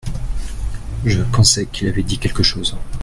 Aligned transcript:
Je 1.05 1.21
pensais 1.21 1.67
qu’il 1.67 1.87
avait 1.87 2.01
dit 2.01 2.17
quelque 2.17 2.41
chose. 2.41 2.75